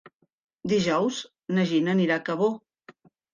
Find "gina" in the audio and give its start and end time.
1.73-1.93